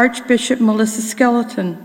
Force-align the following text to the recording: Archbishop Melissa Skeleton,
Archbishop 0.00 0.60
Melissa 0.60 1.02
Skeleton, 1.02 1.76